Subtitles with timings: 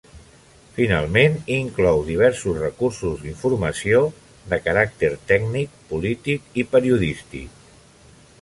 [0.77, 4.01] Finalment, inclou diversos recursos d'informació
[4.55, 7.65] de caràcter tècnic, polític i periodístic.